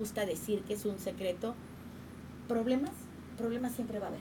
[0.00, 1.54] gusta decir que es un secreto,
[2.48, 2.90] problemas,
[3.36, 4.20] problemas siempre va a haber.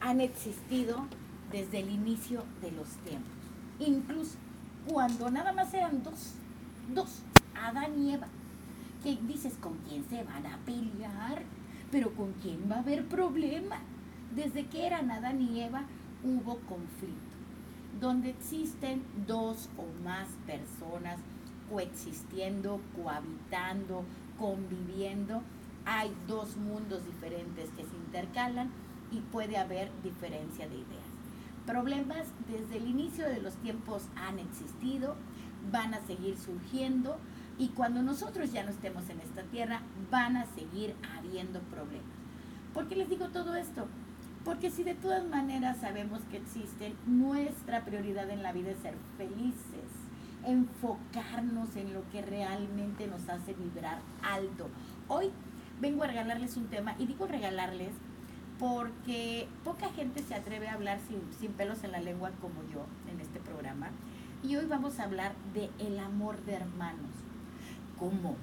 [0.00, 1.06] Han existido
[1.52, 3.30] desde el inicio de los tiempos.
[3.78, 4.38] Incluso
[4.88, 6.32] cuando nada más eran dos,
[6.94, 7.20] dos,
[7.54, 8.26] Adán y Eva.
[9.02, 11.42] Que dices, ¿con quién se van a pelear?
[11.92, 13.76] Pero ¿con quién va a haber problema?
[14.34, 15.84] Desde que eran Adán y Eva
[16.24, 17.36] hubo conflicto.
[18.00, 21.18] Donde existen dos o más personas
[21.70, 24.04] coexistiendo, cohabitando,
[24.38, 25.42] conviviendo,
[25.84, 28.70] hay dos mundos diferentes que se intercalan
[29.12, 31.06] y puede haber diferencia de ideas.
[31.66, 35.16] Problemas desde el inicio de los tiempos han existido,
[35.72, 37.18] van a seguir surgiendo
[37.58, 39.80] y cuando nosotros ya no estemos en esta tierra
[40.10, 42.06] van a seguir habiendo problemas.
[42.74, 43.86] ¿Por qué les digo todo esto?
[44.44, 48.94] Porque si de todas maneras sabemos que existen, nuestra prioridad en la vida es ser
[49.16, 49.90] felices,
[50.46, 54.68] enfocarnos en lo que realmente nos hace vibrar alto.
[55.08, 55.30] Hoy
[55.80, 57.92] vengo a regalarles un tema y digo regalarles
[58.58, 60.98] porque poca gente se atreve a hablar
[61.38, 63.90] sin, pelos en la lengua como yo en este programa.
[64.42, 67.10] Y hoy vamos a hablar de el amor de hermanos.
[67.98, 68.36] ¿Cómo?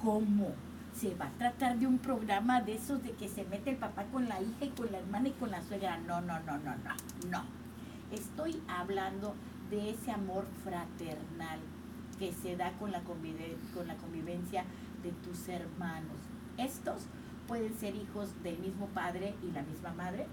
[0.00, 0.52] ¿Cómo?
[0.94, 4.04] Se va a tratar de un programa de esos de que se mete el papá
[4.04, 5.98] con la hija y con la hermana y con la suegra.
[5.98, 6.94] No, no, no, no, no,
[7.30, 7.42] no.
[8.12, 9.34] Estoy hablando
[9.70, 11.60] de ese amor fraternal
[12.18, 14.64] que se da con la, con la convivencia
[15.02, 16.18] de tus hermanos.
[16.58, 17.06] Estos
[17.48, 20.26] pueden ser hijos del mismo padre y la misma madre.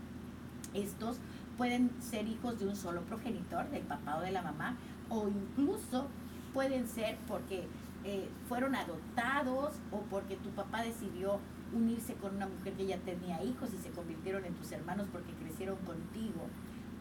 [0.73, 1.17] Estos
[1.57, 4.77] pueden ser hijos de un solo progenitor, del papá o de la mamá,
[5.09, 6.07] o incluso
[6.53, 7.67] pueden ser porque
[8.03, 11.39] eh, fueron adoptados o porque tu papá decidió
[11.73, 15.33] unirse con una mujer que ya tenía hijos y se convirtieron en tus hermanos porque
[15.33, 16.47] crecieron contigo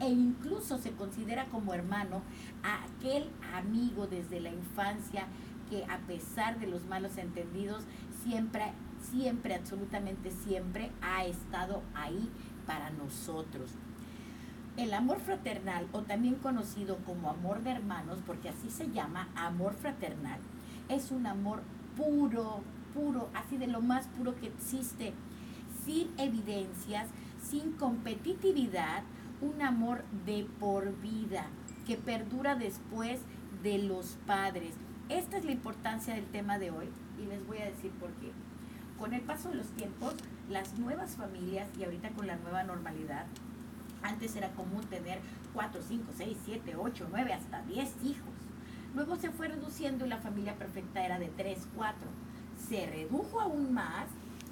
[0.01, 2.23] e incluso se considera como hermano
[2.63, 5.27] a aquel amigo desde la infancia
[5.71, 7.83] que a pesar de los malos entendidos
[8.23, 8.73] siempre,
[9.11, 12.31] siempre, absolutamente siempre ha estado ahí
[12.67, 13.71] para nosotros.
[14.77, 19.75] El amor fraternal, o también conocido como amor de hermanos, porque así se llama amor
[19.75, 20.39] fraternal,
[20.89, 21.63] es un amor
[21.97, 22.61] puro,
[22.93, 25.15] puro, así de lo más puro que existe,
[25.87, 27.09] sin evidencias,
[27.43, 29.03] sin competitividad,
[29.41, 31.47] un amor de por vida
[31.87, 33.21] que perdura después
[33.63, 34.75] de los padres.
[35.09, 36.89] Esta es la importancia del tema de hoy
[37.21, 38.33] y les voy a decir por qué.
[38.99, 40.15] Con el paso de los tiempos,
[40.49, 43.27] las nuevas familias y ahorita con la nueva normalidad,
[44.03, 45.19] antes era común tener
[45.55, 48.35] 4, 5, 6, 7, 8, 9, hasta 10 hijos.
[48.95, 52.09] Luego se fue reduciendo y la familia perfecta era de 3, 4.
[52.69, 54.07] Se redujo aún más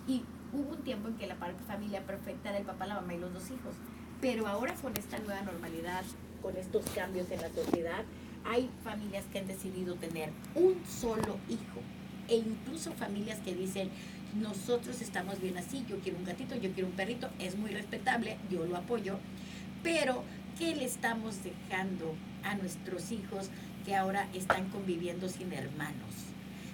[0.06, 3.19] y hubo un tiempo en que la familia perfecta era el papá, la mamá y
[3.19, 3.75] los dos hijos.
[4.20, 6.04] Pero ahora con esta nueva normalidad,
[6.42, 8.04] con estos cambios en la sociedad,
[8.44, 11.80] hay familias que han decidido tener un solo hijo
[12.28, 13.91] e incluso familias que dicen,
[14.34, 18.36] nosotros estamos bien así, yo quiero un gatito, yo quiero un perrito, es muy respetable,
[18.50, 19.19] yo lo apoyo,
[19.82, 20.22] pero
[20.58, 23.50] ¿qué le estamos dejando a nuestros hijos
[23.84, 26.14] que ahora están conviviendo sin hermanos?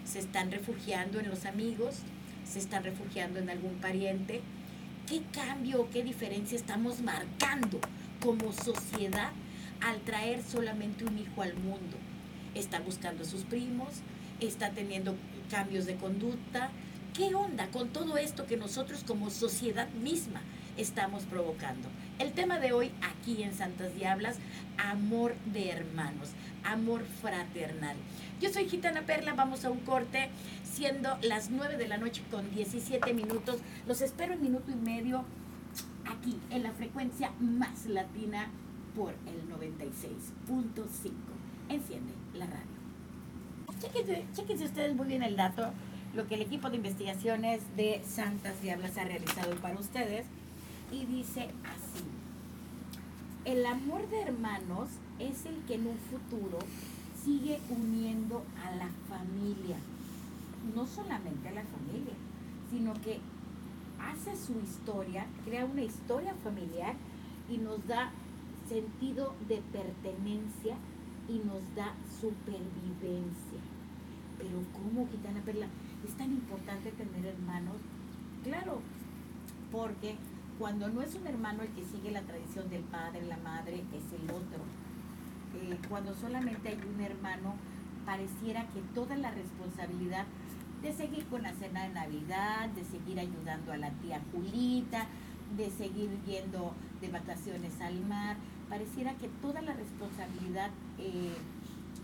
[0.04, 1.96] Se están refugiando en los amigos,
[2.44, 4.40] se están refugiando en algún pariente,
[5.10, 7.81] ¿Qué cambio o qué diferencia estamos marcando
[8.21, 9.32] como sociedad
[9.81, 11.97] al traer solamente un hijo al mundo?
[12.54, 13.88] Está buscando a sus primos,
[14.38, 15.16] está teniendo
[15.50, 16.70] cambios de conducta.
[17.12, 20.43] ¿Qué onda con todo esto que nosotros como sociedad misma
[20.76, 21.88] estamos provocando?
[22.20, 24.36] El tema de hoy aquí en Santas Diablas,
[24.76, 26.28] amor de hermanos,
[26.64, 27.97] amor fraternal.
[28.42, 30.28] Yo soy Gitana Perla, vamos a un corte
[30.62, 33.60] siendo las 9 de la noche con 17 minutos.
[33.86, 35.25] Los espero en minuto y medio
[36.04, 38.50] aquí en la frecuencia más latina
[38.94, 41.12] por el 96.5.
[41.70, 44.26] Enciende la radio.
[44.34, 45.70] Chequense, ustedes muy bien el dato,
[46.14, 50.26] lo que el equipo de investigaciones de Santas Diablas ha realizado para ustedes.
[50.92, 52.04] Y dice así,
[53.44, 56.58] el amor de hermanos es el que en un futuro
[57.24, 59.76] sigue uniendo a la familia
[60.74, 62.14] no solamente a la familia,
[62.70, 63.18] sino que
[63.98, 66.94] hace su historia, crea una historia familiar
[67.48, 68.10] y nos da
[68.69, 70.76] sentido de pertenencia
[71.28, 73.60] y nos da supervivencia.
[74.38, 75.66] Pero ¿cómo, Gitana Perla?
[76.06, 77.76] ¿Es tan importante tener hermanos?
[78.44, 78.81] Claro,
[79.70, 80.16] porque
[80.60, 84.20] cuando no es un hermano el que sigue la tradición del padre, la madre, es
[84.20, 84.60] el otro.
[85.54, 87.54] Eh, cuando solamente hay un hermano,
[88.04, 90.26] pareciera que toda la responsabilidad
[90.82, 95.06] de seguir con la cena de Navidad, de seguir ayudando a la tía Julita,
[95.56, 98.36] de seguir yendo de vacaciones al mar.
[98.68, 100.68] Pareciera que toda la responsabilidad
[100.98, 101.36] eh,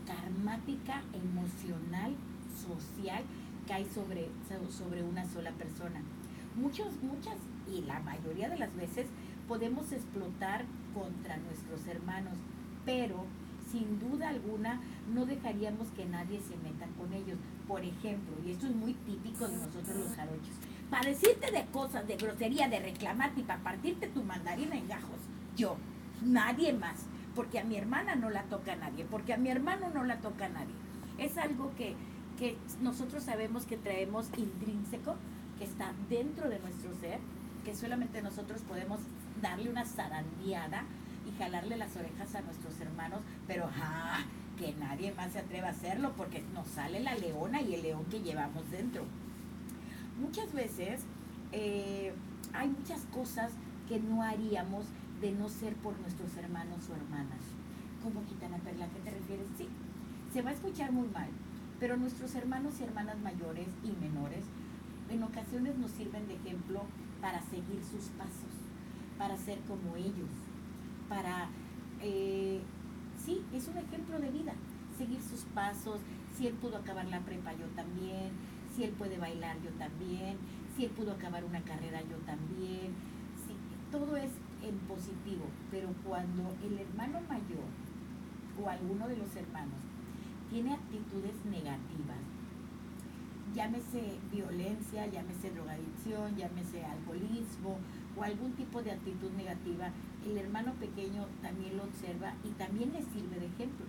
[0.06, 2.14] karmática, emocional,
[2.56, 3.22] social,
[3.68, 4.30] cae sobre,
[4.70, 6.00] sobre una sola persona.
[6.56, 7.36] Muchos, muchas
[7.72, 9.06] y la mayoría de las veces
[9.48, 10.64] podemos explotar
[10.94, 12.34] contra nuestros hermanos,
[12.84, 13.24] pero
[13.70, 14.80] sin duda alguna
[15.12, 17.38] no dejaríamos que nadie se meta con ellos.
[17.66, 20.54] Por ejemplo, y esto es muy típico de nosotros los jarochos,
[20.90, 25.18] para decirte de cosas, de grosería, de reclamarte y para partirte tu mandarina en gajos,
[25.56, 25.76] yo,
[26.22, 30.04] nadie más, porque a mi hermana no la toca nadie, porque a mi hermano no
[30.04, 30.74] la toca nadie.
[31.18, 31.94] Es algo que,
[32.38, 35.16] que nosotros sabemos que traemos intrínseco,
[35.58, 37.18] que está dentro de nuestro ser,
[37.66, 39.00] que solamente nosotros podemos
[39.42, 40.84] darle una zarandeada
[41.28, 44.24] y jalarle las orejas a nuestros hermanos, pero ¡ja!
[44.56, 48.04] que nadie más se atreva a hacerlo porque nos sale la leona y el león
[48.08, 49.02] que llevamos dentro.
[50.20, 51.00] Muchas veces
[51.50, 52.14] eh,
[52.54, 53.50] hay muchas cosas
[53.88, 54.86] que no haríamos
[55.20, 57.40] de no ser por nuestros hermanos o hermanas.
[58.00, 58.84] ¿Cómo Gitana Perla?
[58.84, 59.48] ¿A qué te refieres?
[59.58, 59.68] Sí,
[60.32, 61.30] se va a escuchar muy mal,
[61.80, 64.44] pero nuestros hermanos y hermanas mayores y menores
[65.10, 66.84] en ocasiones nos sirven de ejemplo
[67.26, 68.55] para seguir sus pasos,
[69.19, 70.31] para ser como ellos,
[71.08, 71.49] para,
[72.00, 72.61] eh,
[73.19, 74.52] sí, es un ejemplo de vida,
[74.96, 75.99] seguir sus pasos,
[76.37, 78.31] si él pudo acabar la prepa, yo también,
[78.73, 80.37] si él puede bailar, yo también,
[80.76, 82.94] si él pudo acabar una carrera, yo también,
[83.44, 83.56] sí,
[83.90, 84.31] todo es
[84.62, 87.67] en positivo, pero cuando el hermano mayor
[88.62, 89.82] o alguno de los hermanos
[90.49, 92.35] tiene actitudes negativas,
[93.56, 97.78] llámese violencia, llámese drogadicción, llámese alcoholismo
[98.14, 99.90] o algún tipo de actitud negativa,
[100.26, 103.86] el hermano pequeño también lo observa y también le sirve de ejemplo.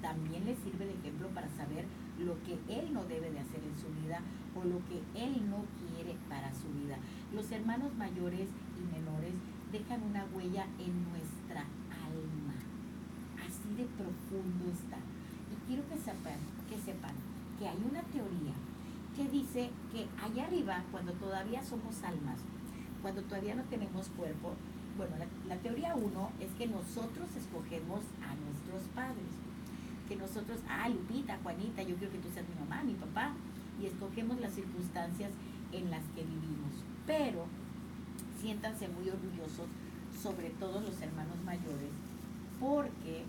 [0.00, 1.84] También le sirve de ejemplo para saber
[2.18, 4.22] lo que él no debe de hacer en su vida
[4.56, 6.96] o lo que él no quiere para su vida.
[7.34, 8.48] Los hermanos mayores
[8.78, 9.34] y menores
[9.70, 12.54] dejan una huella en nuestra alma.
[13.44, 14.96] Así de profundo está.
[15.52, 16.38] Y quiero que sepan,
[16.70, 17.27] que sepan
[17.58, 18.54] que hay una teoría
[19.16, 22.38] que dice que allá arriba, cuando todavía somos almas,
[23.02, 24.54] cuando todavía no tenemos cuerpo,
[24.96, 25.14] bueno,
[25.46, 29.30] la, teoría uno es que nosotros escogemos a nuestros padres.
[30.08, 33.32] Que nosotros, ah, Lupita, Juanita, yo quiero que tú seas mi mamá, mi papá,
[33.80, 35.30] y escogemos las circunstancias
[35.72, 36.82] en las que vivimos.
[37.06, 37.46] Pero
[38.40, 39.66] siéntanse muy orgullosos,
[40.20, 41.90] sobre todo los hermanos mayores,
[42.58, 43.24] porque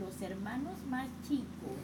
[0.00, 1.78] los hermanos más chicos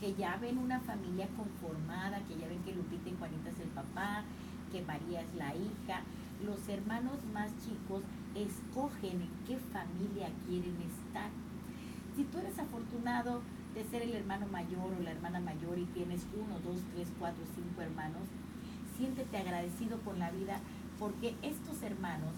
[0.00, 3.68] que ya ven una familia conformada, que ya ven que Lupita y Juanita es el
[3.68, 4.24] papá,
[4.72, 6.02] que María es la hija.
[6.44, 8.02] Los hermanos más chicos
[8.34, 11.30] escogen en qué familia quieren estar.
[12.16, 13.42] Si tú eres afortunado
[13.74, 17.44] de ser el hermano mayor o la hermana mayor y tienes uno, dos, tres, cuatro,
[17.54, 18.26] cinco hermanos,
[18.96, 20.58] siéntete agradecido con la vida
[20.98, 22.32] porque estos hermanos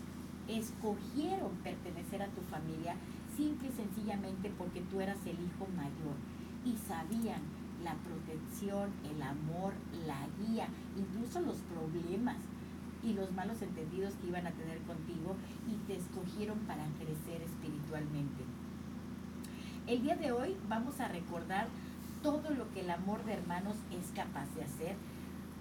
[0.49, 2.97] escogieron pertenecer a tu familia
[3.37, 6.17] simple y sencillamente porque tú eras el hijo mayor
[6.65, 7.43] y sabían
[7.85, 9.75] la protección, el amor,
[10.07, 12.37] la guía, incluso los problemas
[13.03, 15.35] y los malos entendidos que iban a tener contigo
[15.69, 18.45] y te escogieron para crecer espiritualmente.
[19.87, 21.67] El día de hoy vamos a recordar
[22.23, 24.95] todo lo que el amor de hermanos es capaz de hacer.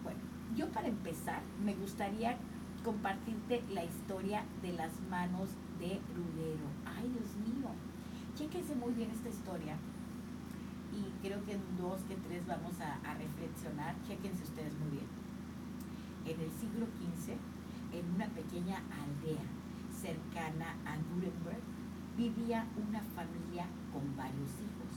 [0.04, 0.20] Bueno,
[0.56, 2.38] yo para empezar me gustaría
[2.84, 5.50] compartirte la historia de las manos
[5.80, 6.68] de Rudero.
[6.86, 7.70] Ay, Dios mío,
[8.36, 9.76] chéquense muy bien esta historia
[10.92, 13.96] y creo que en dos que tres vamos a, reflexionar.
[14.08, 15.08] Chequense ustedes muy bien.
[16.26, 17.34] En el siglo XV,
[17.94, 19.44] en una pequeña aldea
[19.92, 21.62] cercana a Nuremberg,
[22.18, 24.92] vivía una familia con varios hijos.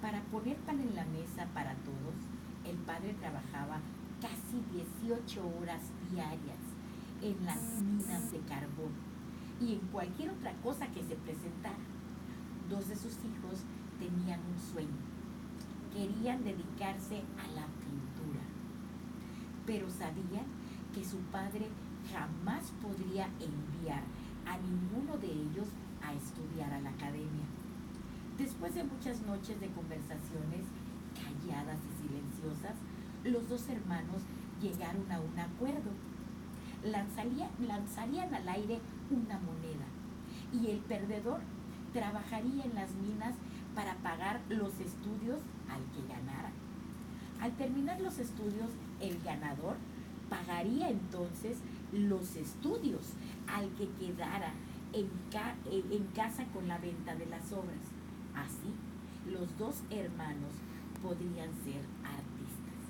[0.00, 2.16] Para poner pan en la mesa para todos,
[2.64, 3.80] el padre trabajaba
[4.20, 6.62] casi 18 horas diarias
[7.22, 8.92] en las minas de carbón
[9.60, 11.76] y en cualquier otra cosa que se presentara.
[12.68, 13.64] Dos de sus hijos
[14.02, 14.98] tenían un sueño.
[15.94, 18.42] Querían dedicarse a la pintura,
[19.66, 20.46] pero sabían
[20.92, 21.68] que su padre
[22.10, 24.02] jamás podría enviar
[24.46, 25.68] a ninguno de ellos
[26.02, 27.46] a estudiar a la academia.
[28.38, 30.64] Después de muchas noches de conversaciones
[31.14, 32.74] calladas y silenciosas,
[33.24, 34.22] los dos hermanos
[34.60, 35.90] llegaron a un acuerdo.
[36.82, 38.80] lanzarían al aire
[39.10, 39.86] una moneda
[40.52, 41.40] y el perdedor
[41.92, 43.34] trabajaría en las minas
[43.74, 46.50] para pagar los estudios al que ganara.
[47.40, 49.76] Al terminar los estudios, el ganador
[50.28, 51.58] pagaría entonces
[51.92, 53.12] los estudios
[53.46, 54.52] al que quedara
[54.92, 55.08] en,
[55.70, 57.82] en, casa con la venta de las obras.
[58.34, 58.72] Así,
[59.30, 60.52] los dos hermanos
[61.02, 62.82] podrían ser artistas.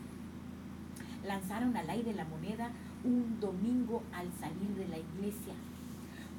[1.27, 2.71] Lanzaron al aire la moneda
[3.05, 5.55] un domingo al salir de la iglesia.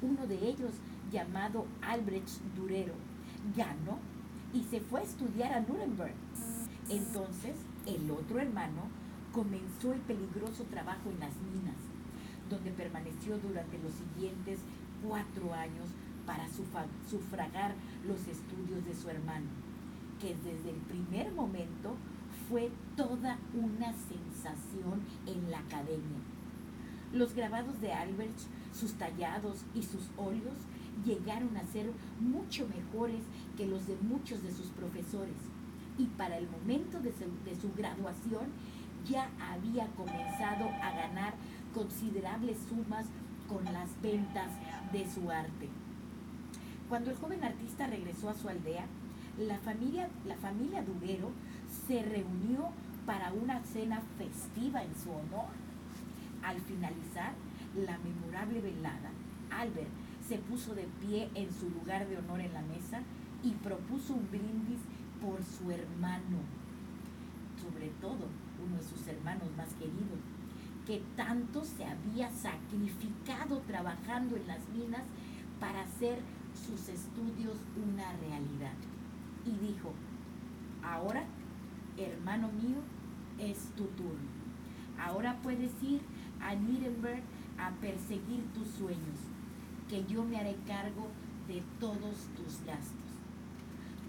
[0.02, 0.72] Uno de ellos,
[1.10, 2.94] llamado Albrecht Durero,
[3.56, 3.98] ganó
[4.54, 6.14] y se fue a estudiar a Nuremberg.
[6.88, 7.56] Entonces,
[7.86, 8.88] El otro hermano
[9.30, 11.76] comenzó el peligroso trabajo en las minas,
[12.48, 14.60] donde permaneció durante los siguientes
[15.06, 15.88] cuatro años
[16.24, 17.74] para sufragar
[18.06, 19.48] los estudios de su hermano,
[20.18, 21.94] que desde el primer momento
[22.48, 26.20] fue toda una sensación en la academia.
[27.12, 28.38] Los grabados de Albert,
[28.72, 30.56] sus tallados y sus óleos
[31.04, 33.20] llegaron a ser mucho mejores
[33.56, 35.36] que los de muchos de sus profesores.
[35.98, 38.46] Y para el momento de su, graduación
[39.08, 41.34] ya había comenzado a ganar
[41.74, 43.06] considerables sumas
[43.48, 44.50] con las ventas
[44.92, 45.68] de su arte.
[46.88, 48.86] Cuando el joven artista regresó a su aldea,
[49.38, 51.30] la familia, la familia Durero
[51.86, 52.70] se reunió
[53.06, 55.48] para una cena festiva en su honor.
[56.42, 57.32] Al finalizar
[57.74, 59.10] la memorable velada,
[59.50, 59.88] Albert
[60.28, 63.02] se puso de pie en su lugar de honor en la mesa
[63.42, 64.80] y propuso un brindis
[65.20, 66.38] por su hermano,
[67.60, 68.28] sobre todo
[68.64, 70.20] uno de sus hermanos más queridos,
[70.86, 75.02] que tanto se había sacrificado trabajando en las minas
[75.60, 76.18] para hacer
[76.54, 78.74] sus estudios una realidad.
[79.44, 79.92] Y dijo,
[80.82, 81.24] ahora,
[81.96, 82.78] hermano mío,
[83.38, 84.28] es tu turno.
[84.98, 86.00] Ahora puedes ir
[86.40, 87.22] a Nuremberg
[87.58, 89.18] a perseguir tus sueños,
[89.88, 91.08] que yo me haré cargo
[91.48, 93.04] de todos tus gastos.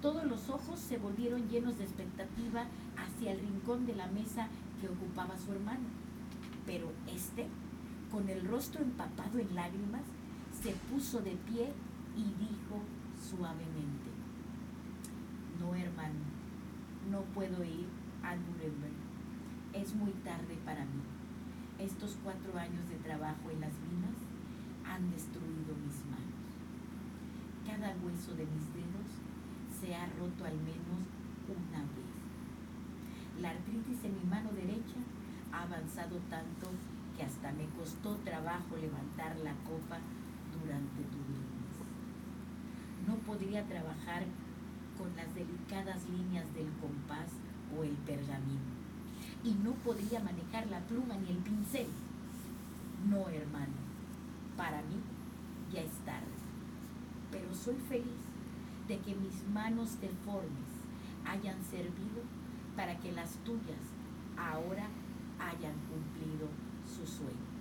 [0.01, 2.65] Todos los ojos se volvieron llenos de expectativa
[2.97, 4.47] hacia el rincón de la mesa
[4.79, 5.87] que ocupaba su hermano.
[6.65, 7.47] Pero este,
[8.11, 10.03] con el rostro empapado en lágrimas,
[10.61, 11.71] se puso de pie
[12.15, 12.81] y dijo
[13.29, 14.09] suavemente,
[15.59, 16.19] no hermano,
[17.11, 17.87] no puedo ir
[18.23, 18.93] a Nuremberg.
[19.73, 21.01] Es muy tarde para mí.
[21.79, 23.73] Estos cuatro años de trabajo en las
[24.87, 26.45] han destruido mis manos.
[27.65, 29.09] Cada hueso de mis dedos
[29.79, 31.01] se ha roto al menos
[31.49, 32.11] una vez.
[33.41, 35.01] La artritis en mi mano derecha
[35.51, 36.69] ha avanzado tanto
[37.17, 39.99] que hasta me costó trabajo levantar la copa
[40.53, 41.55] durante tu vida
[43.07, 44.23] no podría trabajar
[44.97, 47.29] con las delicadas líneas del compás
[47.77, 48.73] o el pergamino.
[49.43, 51.87] Y no podría manejar la pluma ni el pincel.
[53.07, 53.73] No, hermano,
[54.57, 55.01] para mí
[55.71, 56.25] ya es tarde.
[57.31, 58.23] Pero soy feliz
[58.87, 60.69] de que mis manos deformes
[61.25, 62.21] hayan servido
[62.75, 63.79] para que las tuyas
[64.37, 64.87] ahora
[65.39, 66.47] hayan cumplido
[66.85, 67.55] su sueño.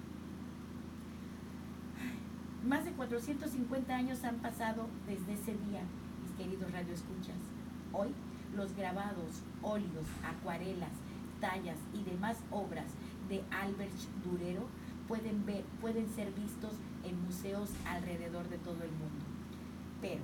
[2.64, 5.82] Más de 450 años han pasado desde ese día,
[6.22, 7.36] mis queridos radioescuchas.
[7.92, 8.08] Hoy
[8.56, 10.92] los grabados, óleos, acuarelas,
[11.40, 12.86] tallas y demás obras
[13.28, 13.92] de Albert
[14.24, 14.66] Durero
[15.08, 16.73] pueden, ver, pueden ser vistos
[17.04, 19.25] en museos alrededor de todo el mundo.
[20.00, 20.23] Pero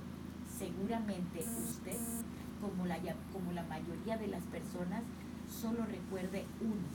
[0.57, 1.97] seguramente usted,
[2.61, 2.97] como la,
[3.31, 5.03] como la mayoría de las personas,
[5.49, 6.87] solo recuerde uno.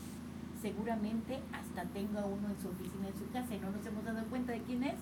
[0.60, 4.24] Seguramente hasta tenga uno en su oficina, en su casa y no nos hemos dado
[4.26, 4.96] cuenta de quién es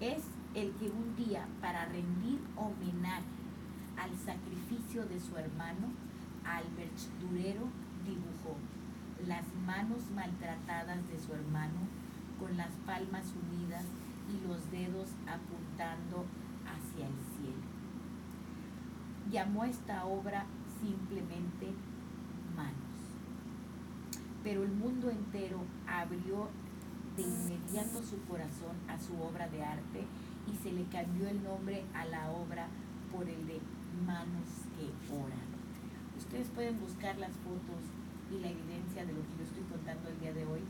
[0.00, 0.22] es
[0.54, 3.24] el que un día, para rendir homenaje
[3.96, 5.88] al sacrificio de su hermano,
[6.44, 7.66] Albert Durero
[8.04, 8.56] dibujó
[9.26, 11.80] las manos maltratadas de su hermano
[12.38, 13.84] con las palmas unidas
[14.28, 16.24] y los dedos apuntando
[16.64, 17.62] hacia el cielo.
[19.30, 20.46] Llamó esta obra
[20.80, 21.72] simplemente
[22.56, 22.74] manos.
[24.44, 26.48] Pero el mundo entero abrió
[27.16, 30.04] de inmediato su corazón a su obra de arte
[30.46, 32.68] y se le cambió el nombre a la obra
[33.12, 33.60] por el de
[34.06, 35.48] Manos que Oran.
[36.16, 37.82] Ustedes pueden buscar las fotos
[38.30, 40.60] y la evidencia de lo que yo estoy contando el día de hoy.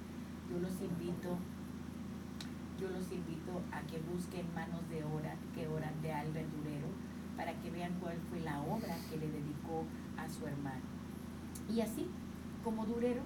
[0.51, 1.37] Yo los invito,
[2.81, 6.89] yo los invito a que busquen Manos de Oran, que oran de Albert Durero,
[7.37, 9.85] para que vean cuál fue la obra que le dedicó
[10.17, 10.83] a su hermano.
[11.69, 12.07] Y así,
[12.65, 13.23] como Durero,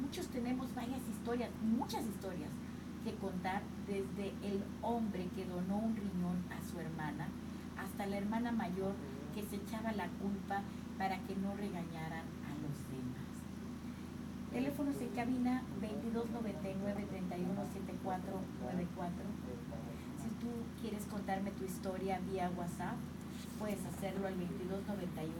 [0.00, 2.50] muchos tenemos varias historias, muchas historias
[3.04, 7.28] que contar desde el hombre que donó un riñón a su hermana
[7.76, 8.94] hasta la hermana mayor
[9.34, 10.62] que se echaba la culpa
[10.98, 12.24] para que no regañaran.
[14.52, 19.24] Teléfonos en cabina 2299 317494.
[20.20, 22.96] Si tú quieres contarme tu historia vía WhatsApp,
[23.58, 25.32] puedes hacerlo al 2291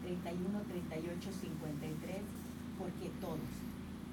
[0.00, 2.16] 313853
[2.78, 3.44] porque todos,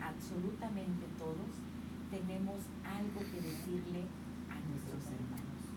[0.04, 1.48] absolutamente todos,
[2.12, 4.04] tenemos algo que decirle
[4.52, 5.72] a nuestros hermanos.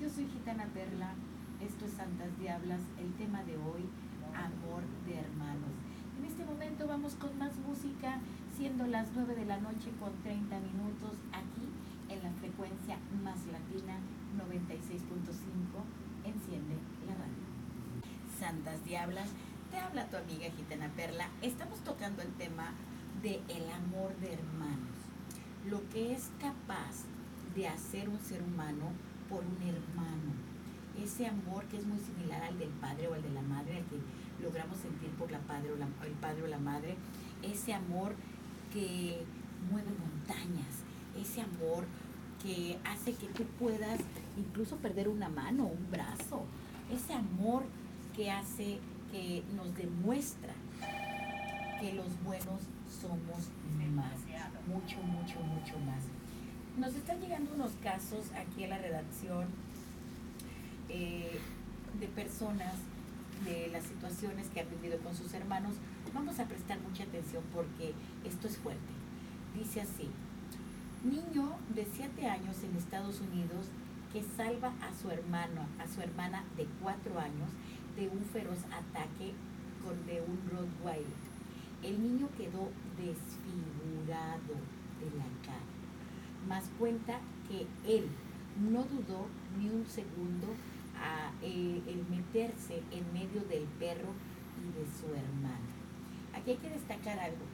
[0.00, 1.12] Yo soy Gitana Perla,
[1.60, 3.84] esto es Santas Diablas, el tema de hoy,
[4.32, 5.76] amor de hermanos.
[6.40, 8.18] Este momento vamos con más música,
[8.56, 11.68] siendo las 9 de la noche con 30 minutos aquí
[12.08, 13.98] en la frecuencia más latina
[14.38, 15.04] 96.5.
[16.24, 17.44] Enciende la radio.
[18.38, 19.28] Santas Diablas,
[19.70, 21.28] Te habla tu amiga Gitana Perla.
[21.42, 22.72] Estamos tocando el tema
[23.22, 23.42] de
[23.74, 24.96] amor de hermanos.
[25.68, 27.04] Lo que es capaz
[27.54, 28.92] de hacer un ser humano
[29.28, 30.32] por un hermano.
[30.98, 33.84] Ese amor que es muy similar al del padre o al de la madre, al
[33.84, 34.00] que
[34.42, 36.96] logramos sentir por la padre o la, el padre o la madre.
[37.42, 38.14] Ese amor
[38.72, 39.24] que
[39.70, 40.84] mueve montañas.
[41.20, 41.84] Ese amor
[42.42, 44.00] que hace que tú puedas
[44.36, 46.44] incluso perder una mano, un brazo.
[46.92, 47.64] Ese amor
[48.14, 48.78] que hace
[49.10, 50.54] que nos demuestra
[51.80, 52.60] que los buenos
[53.00, 53.48] somos
[53.94, 54.12] más,
[54.66, 56.04] mucho, mucho, mucho más.
[56.78, 59.46] Nos están llegando unos casos aquí en la redacción
[60.88, 61.38] eh,
[61.98, 62.74] de personas,
[63.44, 65.74] de las situaciones que han vivido con sus hermanos.
[66.12, 67.94] Vamos a prestar mucha atención porque
[68.24, 68.92] esto es fuerte.
[69.56, 70.08] Dice así,
[71.04, 73.66] niño de 7 años en Estados Unidos
[74.12, 77.50] que salva a su hermano, a su hermana de 4 años
[77.96, 79.32] de un feroz ataque
[79.84, 81.30] con de un Rottweiler.
[81.82, 82.68] El niño quedó
[82.98, 84.54] desfigurado
[85.00, 85.64] de la cara,
[86.46, 87.18] más cuenta
[87.48, 88.06] que él
[88.70, 89.26] no dudó
[89.58, 90.48] ni un segundo
[91.00, 94.12] a, eh, el meterse en medio del perro
[94.58, 95.70] y de su hermana.
[96.34, 97.44] Aquí hay que destacar algo,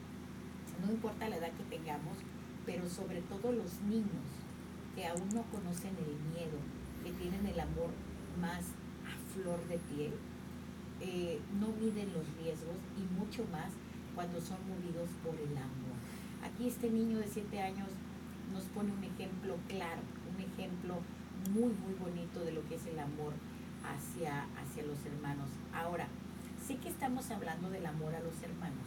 [0.85, 2.17] no importa la edad que tengamos,
[2.65, 4.27] pero sobre todo los niños
[4.95, 6.59] que aún no conocen el miedo,
[7.03, 7.89] que tienen el amor
[8.39, 8.65] más
[9.05, 10.13] a flor de piel,
[10.99, 13.71] eh, no miden los riesgos y mucho más
[14.15, 15.97] cuando son movidos por el amor.
[16.43, 17.87] Aquí este niño de 7 años
[18.51, 20.01] nos pone un ejemplo claro,
[20.33, 20.95] un ejemplo
[21.53, 23.33] muy, muy bonito de lo que es el amor
[23.83, 25.49] hacia, hacia los hermanos.
[25.73, 26.07] Ahora,
[26.65, 28.85] sí que estamos hablando del amor a los hermanos.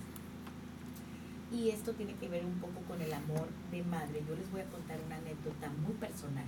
[1.53, 4.23] Y esto tiene que ver un poco con el amor de madre.
[4.29, 6.47] Yo les voy a contar una anécdota muy personal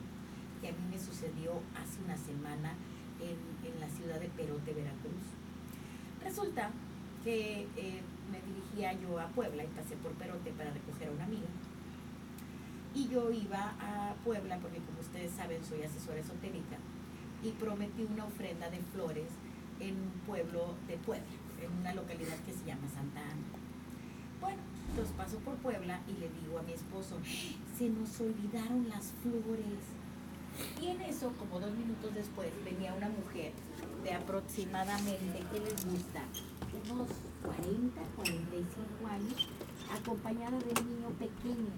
[0.61, 2.75] que a mí me sucedió hace una semana
[3.19, 5.27] en, en la ciudad de Perote, Veracruz.
[6.23, 6.71] Resulta
[7.25, 8.01] que eh,
[8.31, 11.49] me dirigía yo a Puebla y pasé por Perote para recoger a una amiga.
[12.95, 16.77] Y yo iba a Puebla porque como ustedes saben soy asesora esotérica
[17.43, 19.29] y prometí una ofrenda de flores
[19.81, 21.27] en un pueblo de Puebla,
[21.61, 23.63] en una localidad que se llama Santa Ana.
[24.41, 27.19] Bueno, entonces paso por Puebla y le digo a mi esposo,
[27.77, 29.81] se nos olvidaron las flores.
[30.81, 33.53] Y en eso, como dos minutos después, venía una mujer
[34.05, 36.23] de aproximadamente, ¿qué les gusta?
[36.93, 37.09] Unos
[37.43, 39.49] 40, 45 años,
[39.91, 41.73] acompañada de un niño pequeño,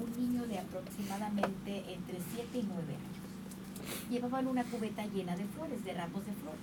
[0.00, 4.10] un niño de aproximadamente entre 7 y 9 años.
[4.10, 6.60] Llevaban una cubeta llena de flores, de ramos de flores.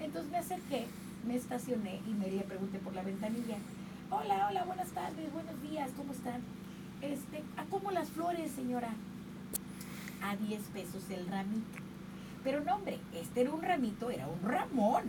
[0.00, 0.86] Entonces me acerqué,
[1.26, 3.56] me estacioné y me pregunté por la ventanilla,
[4.10, 6.40] hola, hola, buenas tardes, buenos días, ¿cómo están?
[7.02, 8.90] Este, ¿a cómo las flores, señora?
[10.22, 11.78] A 10 pesos el ramito.
[12.42, 15.04] Pero no, hombre, este era un ramito, era un ramón.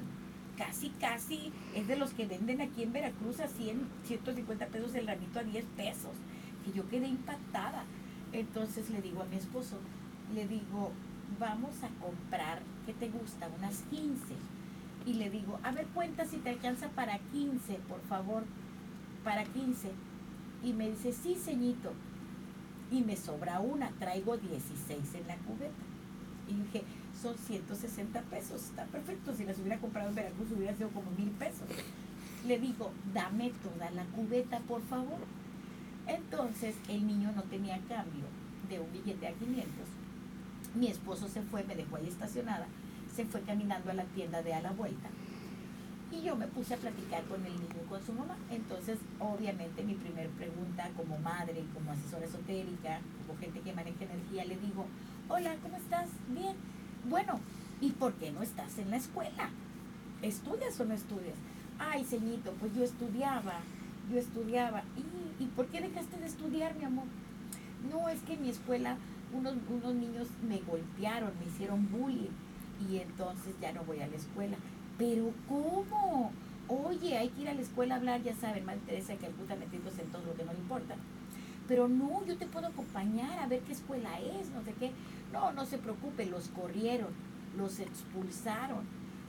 [0.57, 5.07] Casi, casi es de los que venden aquí en Veracruz a 100, 150 pesos el
[5.07, 6.11] ramito a 10 pesos.
[6.67, 7.83] Y yo quedé impactada.
[8.33, 9.77] Entonces le digo a mi esposo,
[10.33, 10.91] le digo,
[11.39, 13.49] vamos a comprar, ¿qué te gusta?
[13.57, 14.35] Unas 15.
[15.05, 18.43] Y le digo, a ver, cuenta si te alcanza para 15, por favor,
[19.23, 19.91] para 15.
[20.63, 21.91] Y me dice, sí, ceñito.
[22.91, 25.83] Y me sobra una, traigo 16 en la cubeta.
[26.47, 26.83] Y dije,
[27.19, 28.63] son 160 pesos.
[28.63, 29.33] Está perfecto.
[29.33, 31.67] Si las hubiera comprado en Veracruz hubiera sido como mil pesos.
[32.45, 35.19] Le digo, dame toda la cubeta, por favor.
[36.07, 38.25] Entonces el niño no tenía cambio
[38.69, 39.69] de un billete a 500.
[40.75, 42.67] Mi esposo se fue, me dejó ahí estacionada,
[43.13, 45.09] se fue caminando a la tienda de a la vuelta.
[46.11, 48.35] Y yo me puse a platicar con el niño y con su mamá.
[48.49, 54.43] Entonces, obviamente, mi primera pregunta como madre, como asesora esotérica, como gente que maneja energía,
[54.43, 54.85] le digo,
[55.29, 56.07] hola, ¿cómo estás?
[56.29, 56.55] Bien
[57.05, 57.39] bueno,
[57.79, 59.49] ¿y por qué no estás en la escuela?
[60.21, 61.35] ¿Estudias o no estudias?
[61.79, 63.59] Ay, ceñito, pues yo estudiaba,
[64.11, 64.83] yo estudiaba.
[64.95, 65.65] ¿Y, ¿Y por
[66.51, 67.05] mi amor?
[67.89, 68.97] No, es que en mi escuela
[69.33, 72.29] unos, unos niños me golpearon, me hicieron bullying
[72.89, 74.57] y entonces ya no voy a la escuela.
[74.97, 76.31] Pero ¿cómo?
[76.67, 79.55] Oye, hay que ir a la escuela a hablar, ya saben, Madre Teresa que puta
[79.55, 80.95] metiéndose en todo lo que no le importa.
[81.67, 84.91] Pero no, yo te puedo acompañar a ver qué escuela es, no sé qué.
[85.31, 87.09] No, no se preocupe, los corrieron,
[87.57, 88.83] los expulsaron.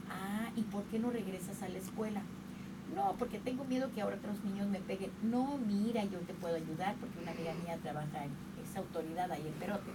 [0.09, 2.21] Ah, ¿y por qué no regresas a la escuela?
[2.95, 5.11] No, porque tengo miedo que ahora otros niños me peguen.
[5.23, 8.31] No, mira, yo te puedo ayudar porque una amiga mía trabaja en
[8.63, 9.91] esa autoridad ahí en Perote.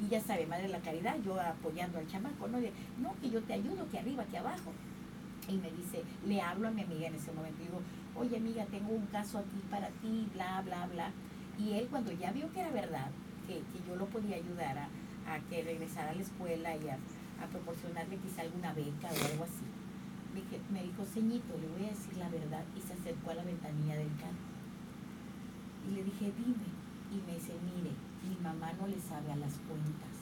[0.00, 2.60] Y ya sabe, Madre de la Caridad, yo apoyando al chamaco, ¿no?
[2.60, 4.72] De, no, que yo te ayudo, que arriba, que abajo.
[5.48, 7.80] Y me dice, le hablo a mi amiga en ese momento, digo,
[8.14, 11.10] oye amiga, tengo un caso aquí para ti, bla, bla, bla.
[11.58, 13.10] Y él cuando ya vio que era verdad,
[13.46, 14.88] que, que yo lo podía ayudar a,
[15.28, 16.98] a que regresara a la escuela y a,
[17.52, 19.62] proporcionarle quizá alguna beca o algo así.
[20.72, 22.64] Me dijo, ceñito, le voy a decir la verdad.
[22.76, 24.44] Y se acercó a la ventanilla del carro.
[25.88, 26.68] Y le dije, dime.
[27.10, 27.92] Y me dice, mire,
[28.28, 30.16] mi mamá no le sabe a las cuentas.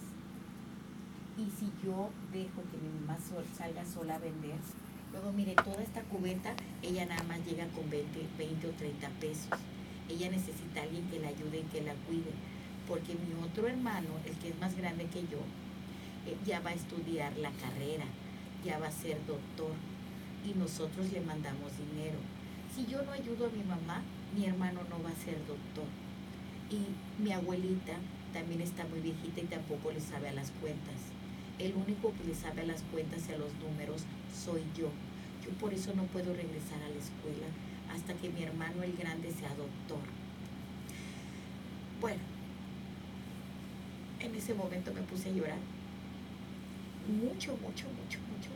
[1.37, 3.19] Y si yo dejo que mi mamá
[3.57, 4.57] salga sola a vender,
[5.13, 9.49] luego mire, toda esta cubeta, ella nada más llega con 20, 20 o 30 pesos.
[10.09, 12.31] Ella necesita a alguien que la ayude y que la cuide.
[12.89, 15.43] Porque mi otro hermano, el que es más grande que yo,
[16.27, 18.05] eh, ya va a estudiar la carrera,
[18.65, 19.73] ya va a ser doctor
[20.47, 22.19] y nosotros le mandamos dinero.
[22.75, 24.03] Si yo no ayudo a mi mamá,
[24.37, 25.85] mi hermano no va a ser doctor.
[26.71, 26.87] Y
[27.23, 27.95] mi abuelita
[28.33, 30.95] también está muy viejita y tampoco le sabe a las cuentas.
[31.59, 34.91] El único que le sabe a las cuentas y a los números soy yo.
[35.45, 37.47] Yo por eso no puedo regresar a la escuela
[37.93, 40.05] hasta que mi hermano el grande sea doctor.
[42.01, 42.21] Bueno,
[44.21, 45.59] en ese momento me puse a llorar.
[47.09, 48.51] Mucho, mucho, mucho, mucho.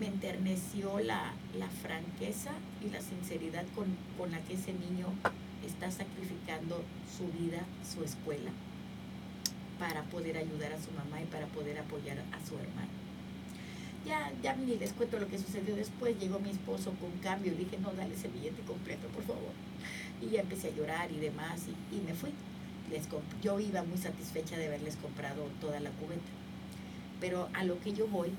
[0.00, 1.34] Me enterneció la,
[1.82, 3.86] franqueza y la sinceridad con,
[4.16, 5.06] con la que ese niño
[5.66, 6.82] está sacrificando
[7.16, 8.50] su vida, su escuela,
[9.78, 12.88] para poder ayudar a su mamá y para poder apoyar a su hermano.
[14.06, 16.18] Ya, ya ni les cuento lo que sucedió después.
[16.18, 17.52] Llegó mi esposo con cambio.
[17.54, 19.52] Dije, no, dale ese billete completo, por favor.
[20.22, 22.30] Y ya empecé a llorar y demás y, y me fui.
[22.90, 23.06] Les
[23.42, 26.30] yo iba muy satisfecha de haberles comprado toda la cubeta.
[27.20, 28.30] Pero a lo que yo voy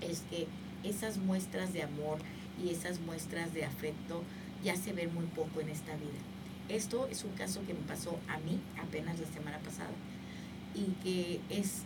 [0.00, 0.46] es que
[0.84, 2.18] esas muestras de amor
[2.62, 4.22] y esas muestras de afecto
[4.64, 6.18] ya se ven muy poco en esta vida.
[6.68, 9.90] Esto es un caso que me pasó a mí apenas la semana pasada
[10.74, 11.82] y que es,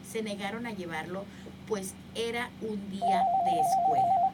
[0.10, 1.26] se negaron a llevarlo,
[1.68, 4.34] pues era un día de escuela.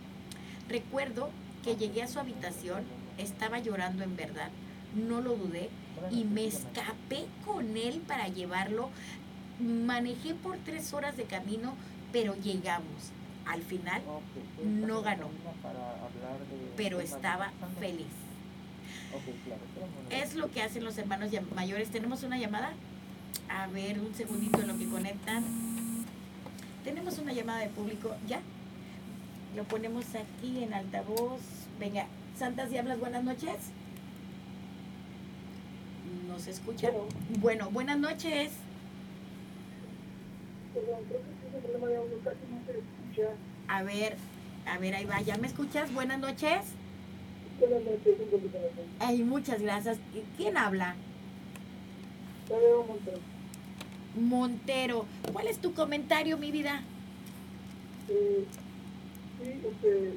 [0.68, 1.30] Recuerdo
[1.64, 2.84] que llegué a su habitación,
[3.18, 4.50] estaba llorando en verdad,
[4.96, 5.70] no lo dudé
[6.12, 8.90] y me escapé con él para llevarlo.
[9.60, 11.76] Manejé por tres horas de camino,
[12.12, 13.12] pero llegamos.
[13.46, 14.02] Al final
[14.64, 15.30] no ganó,
[16.78, 18.08] pero estaba feliz.
[20.12, 21.90] Es lo que hacen los hermanos mayores.
[21.90, 22.74] ¿Tenemos una llamada?
[23.50, 25.44] A ver, un segundito en lo que conectan.
[26.84, 28.16] Tenemos una llamada de público.
[28.28, 28.40] ¿Ya?
[29.56, 31.42] Lo ponemos aquí en altavoz.
[31.80, 32.06] Venga,
[32.38, 33.56] Santas Diablas, buenas noches.
[36.28, 36.92] ¿Nos escucha?
[37.40, 38.52] Bueno, buenas noches.
[43.68, 44.16] A ver,
[44.66, 45.22] a ver, ahí va.
[45.22, 45.94] ¿Ya me escuchas?
[45.94, 46.62] Buenas noches.
[47.60, 48.16] Buenas noches.
[49.00, 49.98] Ay, muchas gracias.
[50.38, 50.96] ¿Quién habla?
[52.50, 53.20] Montero.
[54.16, 55.06] Montero.
[55.34, 56.82] ¿Cuál es tu comentario, mi vida?
[58.10, 58.46] Eh,
[59.42, 60.14] Sí, este,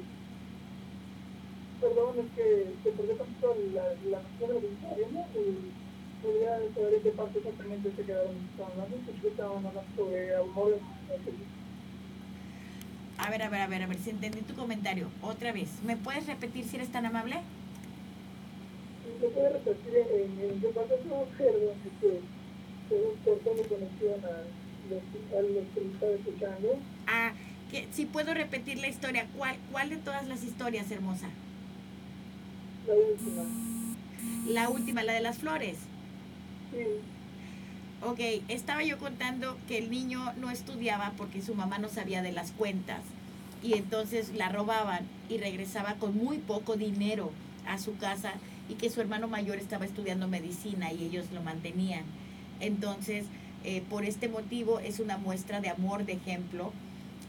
[1.79, 5.25] perdón, es que se perdió tanto la, la noción de historia, ¿no?
[5.39, 10.79] Y podría saber en qué parte exactamente se quedaron hablando, porque estaban hablando sobre amor.
[13.17, 15.09] A ver, a ver, a ver, a ver si entendí tu comentario.
[15.21, 17.41] Otra vez, ¿me puedes repetir si eres tan amable?
[19.21, 22.19] ¿Me puede repetir en, qué parte se observa que
[22.89, 24.43] se cortó la conexión a
[24.89, 25.01] los,
[25.73, 26.77] que estaba escuchando?
[27.07, 27.31] Ah,
[27.91, 31.27] si puedo repetir la historia, ¿cuál, ¿cuál de todas las historias, hermosa?
[32.87, 33.43] La última.
[34.47, 35.77] La última, la de las flores.
[36.71, 36.85] Sí.
[38.05, 42.33] Ok, estaba yo contando que el niño no estudiaba porque su mamá no sabía de
[42.33, 43.01] las cuentas
[43.63, 47.31] y entonces la robaban y regresaba con muy poco dinero
[47.65, 48.33] a su casa
[48.67, 52.03] y que su hermano mayor estaba estudiando medicina y ellos lo mantenían.
[52.59, 53.25] Entonces,
[53.63, 56.73] eh, por este motivo es una muestra de amor, de ejemplo,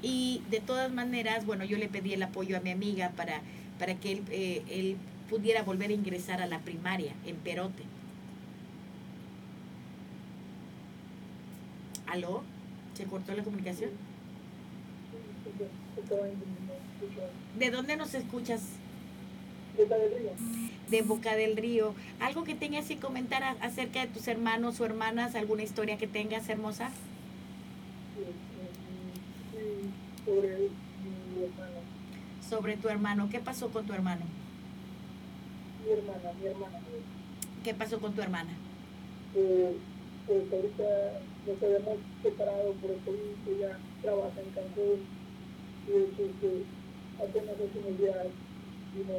[0.05, 3.40] y de todas maneras, bueno, yo le pedí el apoyo a mi amiga para,
[3.79, 4.97] para que él, eh, él
[5.31, 7.85] pudiera volver a ingresar a la primaria en Perote.
[12.07, 12.43] ¿Aló?
[12.93, 13.93] ¿Se cortó la comunicación?
[17.59, 18.61] ¿De dónde nos escuchas?
[19.79, 20.31] Boca del Río.
[20.90, 21.95] De Boca del Río.
[22.21, 25.35] ¿Algo que tengas que comentar acerca de tus hermanos o hermanas?
[25.35, 26.90] ¿Alguna historia que tengas hermosa?
[28.14, 28.25] Sí,
[30.24, 31.80] sobre mi hermana.
[32.48, 33.28] Sobre tu hermano.
[33.30, 34.24] ¿Qué pasó con tu hermano?
[35.84, 36.78] Mi hermana, mi hermana.
[37.62, 38.52] ¿Qué pasó con tu hermana?
[39.34, 39.76] Eh,
[40.26, 45.00] pues ahorita nos habíamos separado por el COVID, ella trabaja en Cancún
[45.88, 46.64] y entonces
[47.20, 48.26] apenas hace unos días
[48.94, 49.16] vino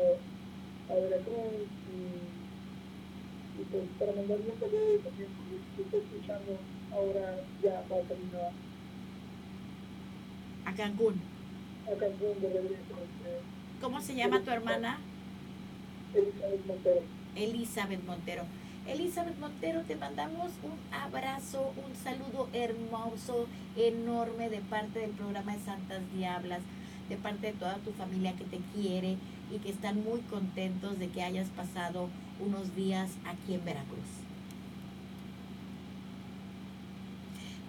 [0.89, 6.57] a Veracruz y, y pues para mandarle un saludo también porque está escuchando
[6.91, 8.51] ahora ya va a,
[10.65, 11.21] A Cancún.
[11.85, 12.95] a Cancún de regreso
[13.81, 14.97] ¿Cómo se llama tu hermana?
[16.15, 17.01] Elizabeth Montero.
[17.35, 18.43] Elizabeth Montero.
[18.87, 25.63] Elizabeth Montero, te mandamos un abrazo, un saludo hermoso, enorme de parte del programa de
[25.63, 26.61] Santas Diablas,
[27.09, 29.17] de parte de toda tu familia que te quiere
[29.53, 34.25] y que están muy contentos de que hayas pasado unos días aquí en Veracruz.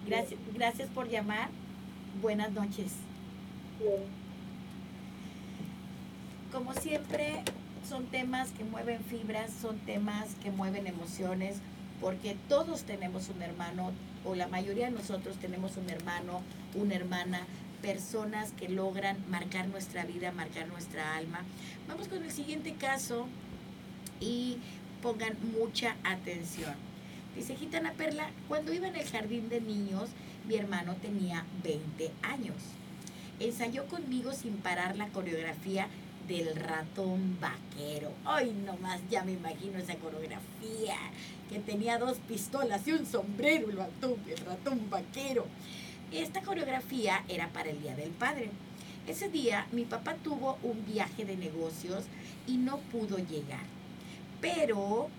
[0.07, 1.49] Gracias, gracias por llamar.
[2.21, 2.93] Buenas noches.
[6.51, 7.43] Como siempre,
[7.87, 11.57] son temas que mueven fibras, son temas que mueven emociones,
[12.01, 13.91] porque todos tenemos un hermano,
[14.25, 16.41] o la mayoría de nosotros tenemos un hermano,
[16.73, 17.45] una hermana,
[17.83, 21.41] personas que logran marcar nuestra vida, marcar nuestra alma.
[21.87, 23.27] Vamos con el siguiente caso
[24.19, 24.57] y
[25.03, 26.86] pongan mucha atención.
[27.37, 30.09] Dice Gitana Perla, cuando iba en el jardín de niños,
[30.47, 32.55] mi hermano tenía 20 años.
[33.39, 35.87] Ensayó conmigo sin parar la coreografía
[36.27, 38.11] del ratón vaquero.
[38.25, 40.97] Ay, nomás ya me imagino esa coreografía,
[41.47, 45.45] que tenía dos pistolas y un sombrero, el ratón, el ratón vaquero.
[46.11, 48.49] Esta coreografía era para el Día del Padre.
[49.05, 52.05] Ese día mi papá tuvo un viaje de negocios
[52.47, 53.63] y no pudo llegar.
[54.41, 55.09] Pero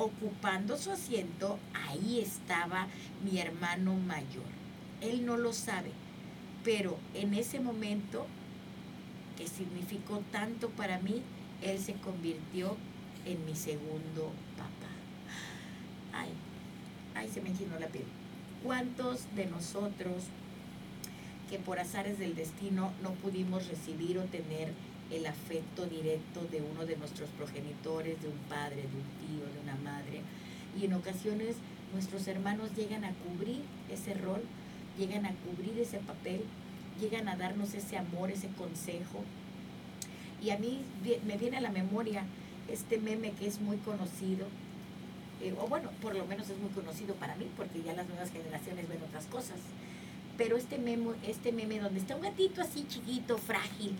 [0.00, 2.86] ocupando su asiento, ahí estaba
[3.22, 4.48] mi hermano mayor.
[5.02, 5.90] Él no lo sabe,
[6.64, 8.26] pero en ese momento
[9.36, 11.22] que significó tanto para mí,
[11.60, 12.76] él se convirtió
[13.26, 14.90] en mi segundo papá.
[16.14, 16.30] Ay,
[17.14, 18.06] ay, se me enchinó la piel.
[18.64, 20.24] ¿Cuántos de nosotros
[21.50, 24.72] que por azares del destino no pudimos recibir o tener
[25.10, 29.60] el afecto directo de uno de nuestros progenitores, de un padre, de un tío, de
[29.62, 30.22] una madre?
[30.78, 31.56] Y en ocasiones
[31.92, 34.42] nuestros hermanos llegan a cubrir ese rol,
[34.98, 36.42] llegan a cubrir ese papel,
[37.00, 39.24] llegan a darnos ese amor, ese consejo.
[40.42, 40.82] Y a mí
[41.26, 42.24] me viene a la memoria
[42.68, 44.46] este meme que es muy conocido,
[45.42, 48.30] eh, o bueno, por lo menos es muy conocido para mí, porque ya las nuevas
[48.30, 49.56] generaciones ven otras cosas.
[50.36, 53.94] Pero este meme, este meme donde está un gatito así chiquito, frágil,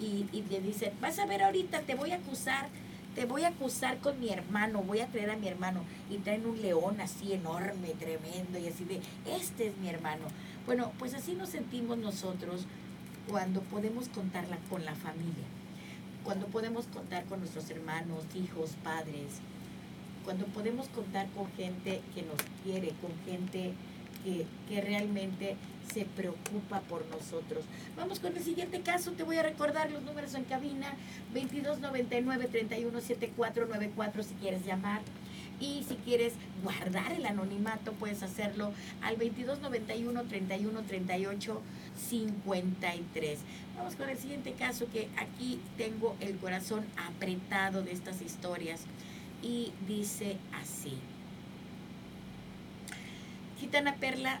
[0.00, 2.68] y, le dice, vas a ver ahorita, te voy a acusar,
[3.14, 5.82] te voy a acusar con mi hermano, voy a traer a mi hermano.
[6.10, 10.24] Y traen un león así enorme, tremendo, y así de, este es mi hermano.
[10.66, 12.66] Bueno, pues así nos sentimos nosotros
[13.28, 15.44] cuando podemos contarla con la familia,
[16.24, 19.40] cuando podemos contar con nuestros hermanos, hijos, padres,
[20.24, 23.72] cuando podemos contar con gente que nos quiere, con gente
[24.24, 25.56] que, que realmente
[25.92, 27.64] se preocupa por nosotros.
[27.96, 30.94] Vamos con el siguiente caso, te voy a recordar los números en cabina,
[31.34, 35.00] 2299-317494 si quieres llamar.
[35.60, 41.60] Y si quieres guardar el anonimato, puedes hacerlo al 2291 31 38
[42.08, 43.38] 53.
[43.76, 48.80] Vamos con el siguiente caso que aquí tengo el corazón apretado de estas historias
[49.42, 50.96] y dice así.
[53.60, 54.40] Gitana Perla,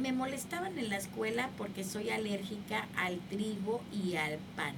[0.00, 4.72] me molestaban en la escuela porque soy alérgica al trigo y al pan.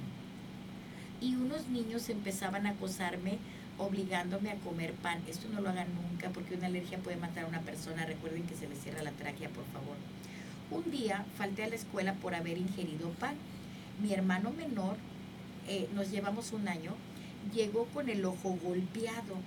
[1.21, 3.37] Y unos niños empezaban a acosarme
[3.77, 5.21] obligándome a comer pan.
[5.25, 8.05] Esto no lo hagan nunca porque una alergia puede matar a una persona.
[8.05, 9.95] Recuerden que se les cierra la tráquea, por favor.
[10.69, 13.35] Un día falté a la escuela por haber ingerido pan.
[14.01, 14.97] Mi hermano menor,
[15.69, 16.91] eh, nos llevamos un año,
[17.53, 19.37] llegó con el ojo golpeado.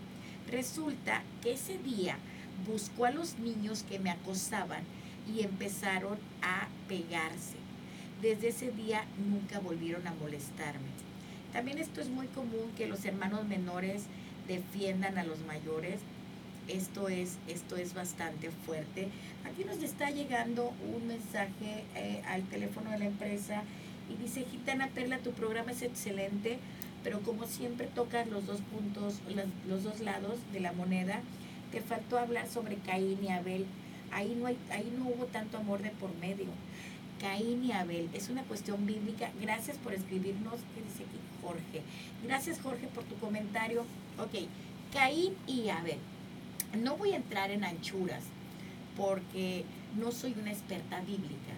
[0.51, 2.17] Resulta que ese día
[2.67, 4.83] buscó a los niños que me acosaban
[5.35, 7.57] y empezaron a pegarse.
[8.23, 10.89] Desde ese día nunca volvieron a molestarme.
[11.53, 14.03] También esto es muy común que los hermanos menores
[14.49, 16.01] defiendan a los mayores.
[16.69, 19.09] Esto es, esto es bastante fuerte.
[19.45, 23.63] Aquí nos está llegando un mensaje eh, al teléfono de la empresa
[24.13, 26.59] y dice, Gitana Perla, tu programa es excelente,
[27.05, 31.21] pero como siempre tocas los dos puntos, las- los dos lados de la moneda,
[31.73, 33.67] te faltó hablar sobre Caín y Abel.
[34.13, 36.47] ahí no, hay, ahí no hubo tanto amor de por medio.
[37.21, 39.31] Caín y Abel, es una cuestión bíblica.
[39.41, 41.83] Gracias por escribirnos, ¿qué dice aquí Jorge?
[42.25, 43.83] Gracias Jorge por tu comentario.
[44.19, 44.49] Ok,
[44.93, 45.99] Caín y Abel.
[46.83, 48.25] No voy a entrar en anchuras
[48.97, 49.65] porque
[49.97, 51.55] no soy una experta bíblica.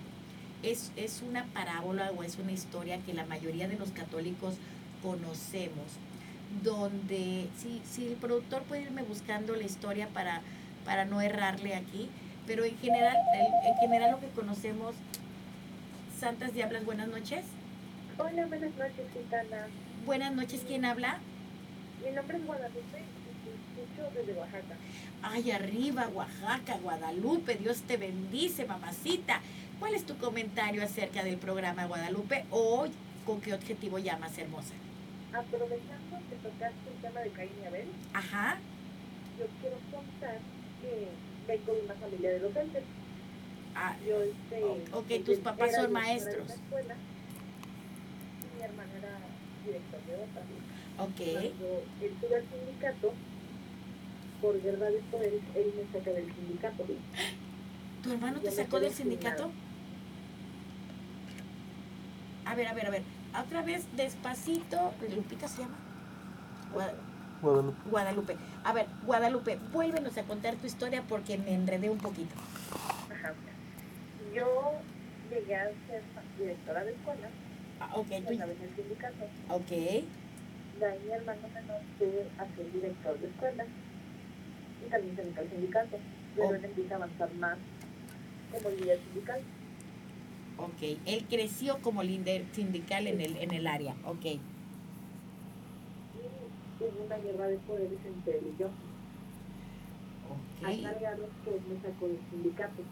[0.63, 4.55] Es, es una parábola o es una historia que la mayoría de los católicos
[5.03, 5.87] conocemos,
[6.63, 10.41] donde si, si el productor puede irme buscando la historia para,
[10.85, 12.09] para no errarle aquí,
[12.47, 13.17] pero en general,
[13.67, 14.95] en general lo que conocemos,
[16.19, 17.45] Santas Diablas, buenas noches.
[18.17, 19.69] Hola, buenas noches, Gitana.
[20.05, 21.19] Buenas noches, ¿quién habla?
[22.05, 24.75] Mi nombre es Guadalupe y escucho desde Oaxaca.
[25.23, 29.41] Ay, arriba, Oaxaca, Guadalupe, Dios te bendice, mamacita.
[29.79, 32.87] ¿Cuál es tu comentario acerca del programa Guadalupe o
[33.25, 34.75] con qué objetivo llamas hermosa?
[35.33, 38.59] Aprovechando que tocaste el tema de Caín y Abel, Ajá,
[39.39, 40.39] yo quiero contar
[40.81, 41.09] que
[41.47, 42.83] vengo de una familia de docentes.
[43.75, 46.51] ah, Yo, este, Ok, pues, tus papás son directora maestros.
[46.51, 46.95] escuela
[48.43, 49.19] y mi hermana era
[49.65, 50.43] director de otra.
[51.05, 53.13] ok, Cuando estuve al sindicato,
[54.41, 56.85] por verdad de poderes, él me saca del sindicato.
[58.03, 59.51] ¿tu hermano te sacó del sin sindicato?
[62.47, 63.03] A ver, a ver, a ver,
[63.37, 65.77] otra vez despacito, Lupita se llama.
[66.73, 66.93] Gua-
[67.41, 67.79] Guadalupe.
[67.91, 68.37] Guadalupe.
[68.65, 72.35] A ver, Guadalupe, vuélvenos a contar tu historia porque me enredé un poquito.
[73.13, 73.33] Ajá.
[74.35, 74.73] Yo
[75.31, 76.03] llegué a ser
[76.39, 77.29] directora de escuela
[77.81, 79.25] Ah, ok, a tú, través del sindicato.
[79.51, 83.65] ok, De ahí mi hermano menor fue a ser director de escuela
[84.85, 85.99] y también se metió al sindicato.
[86.35, 86.55] Pero Oh.
[86.55, 87.59] él empieza a avanzar más
[88.53, 89.41] como líder sindical.
[90.59, 90.83] Ok.
[91.07, 94.27] Él creció como líder sindical en el, en el área, ok.
[96.81, 98.71] Hubo una guerra de poderes entre él y yo.
[100.63, 102.83] Al Ok, cargarlos que me sacó del sindicato.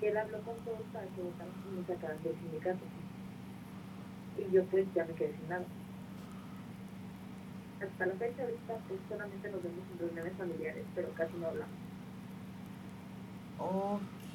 [0.00, 2.84] Que él habló con todos para que me sacaran del sindicato.
[4.36, 5.66] Y yo pues ya me quedé sin nada.
[7.80, 11.78] Hasta la fecha ahorita pues solamente nos vemos en reuniones familiares, pero casi no hablamos.
[13.58, 14.34] ok.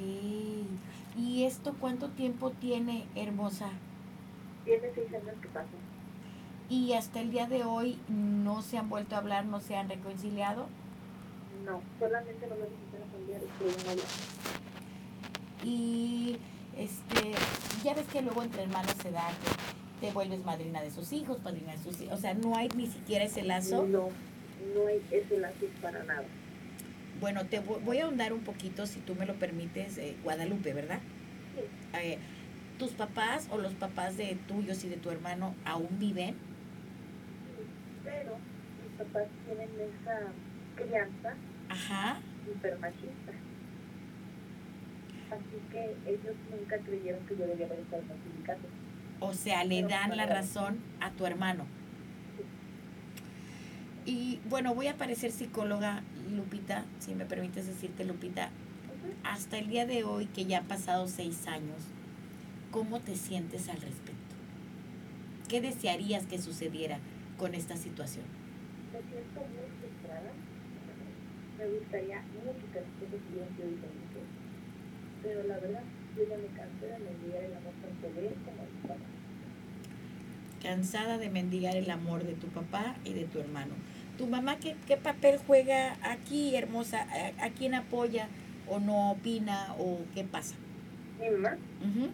[1.17, 3.69] ¿Y esto cuánto tiempo tiene, hermosa?
[4.65, 5.69] Tiene seis años que pasan.
[6.69, 9.89] Y hasta el día de hoy no se han vuelto a hablar, no se han
[9.89, 10.67] reconciliado.
[11.65, 14.05] No, solamente nos vemos en reuniones familiares, pero no hablamos.
[15.63, 16.37] Y
[16.77, 17.31] este,
[17.83, 21.37] ya ves que luego entre hermanos se da que te vuelves madrina de sus hijos,
[21.39, 22.17] padrina de sus hijos.
[22.17, 23.85] O sea, no hay ni siquiera ese lazo.
[23.85, 24.09] No,
[24.75, 26.23] no hay ese lazo para nada.
[27.19, 30.73] Bueno, te vo- voy a ahondar un poquito, si tú me lo permites, eh, Guadalupe,
[30.73, 30.99] ¿verdad?
[31.55, 31.97] Sí.
[31.99, 32.17] Eh,
[32.77, 36.35] ¿Tus papás o los papás de tuyos y de tu hermano aún viven?
[38.05, 38.37] Pero
[38.81, 40.19] mis papás tienen esa
[40.75, 41.33] crianza
[41.67, 42.19] Ajá.
[42.79, 43.33] machista.
[45.29, 48.61] Así que ellos nunca creyeron que yo debía haber estado en sindicato.
[49.19, 51.65] O sea, le Pero dan la razón a tu hermano.
[54.05, 58.49] Y bueno, voy a parecer psicóloga, Lupita, si me permites decirte, Lupita,
[59.23, 61.77] hasta el día de hoy, que ya han pasado seis años,
[62.71, 64.35] ¿cómo te sientes al respecto?
[65.47, 66.99] ¿Qué desearías que sucediera
[67.37, 68.25] con esta situación?
[68.93, 70.31] Me siento muy frustrada.
[71.57, 74.23] Me gustaría mucho que las cosas hubieran sido diferentes.
[75.23, 75.83] Pero la verdad,
[76.15, 78.95] yo ya me cansé de mendigar el amor tanto de él como de mi papá.
[80.61, 83.73] Cansada de mendigar el amor de tu papá y de tu hermano.
[84.19, 87.07] ¿Tu mamá qué, qué papel juega aquí, hermosa?
[87.09, 88.27] ¿A, a quién apoya
[88.67, 90.55] o no opina o qué pasa?
[91.21, 92.09] Mi mamá, Ujú.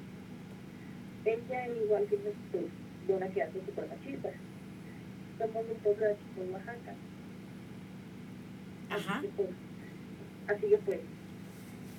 [1.25, 4.29] ella igual que de una crianza súper machista.
[5.39, 6.93] Somos un pueblo de aquí por Oaxaca.
[8.91, 9.17] Ajá.
[9.17, 9.49] Así que, pues,
[10.47, 10.99] así que pues,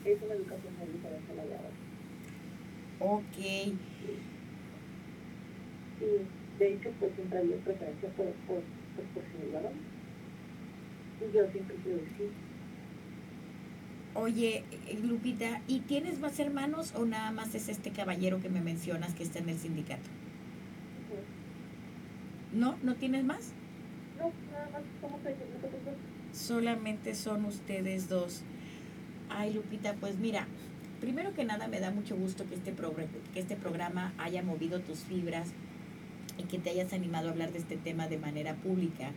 [0.04, 1.74] es una educación muy diferente a la de ahora.
[3.00, 3.38] Ok.
[6.00, 8.62] Y de hecho, pues siempre había preferencia por, por,
[8.94, 9.95] pues, por ser varón.
[11.20, 12.30] Y yo siempre quiero decir,
[14.14, 18.62] Oye, eh, Lupita, ¿y tienes más hermanos o nada más es este caballero que me
[18.62, 20.08] mencionas que está en el sindicato?
[22.54, 22.78] ¿No?
[22.82, 23.52] ¿No tienes más?
[24.18, 26.38] no, nada más somos ellos, nosotros dos.
[26.38, 28.42] Solamente son ustedes dos.
[29.28, 30.46] Ay, Lupita, pues mira,
[31.00, 32.72] primero que nada me da mucho gusto que este,
[33.34, 35.50] que este programa haya movido tus fibras
[36.38, 39.10] y que te hayas animado a hablar de este tema de manera pública,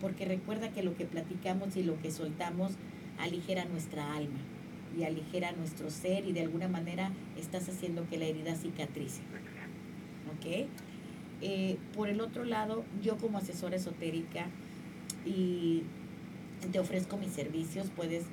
[0.00, 2.72] porque recuerda que lo que platicamos y lo que soltamos
[3.18, 4.38] aligera nuestra alma
[4.98, 9.20] y aligera nuestro ser y de alguna manera estás haciendo que la herida cicatrice.
[10.36, 10.66] ¿Ok?
[11.42, 14.46] Eh, por el otro lado, yo como asesora esotérica
[15.24, 15.82] y
[16.72, 18.24] te ofrezco mis servicios, puedes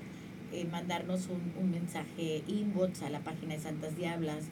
[0.54, 4.46] eh, mandarnos un, un mensaje inbox a la página de Santas Diablas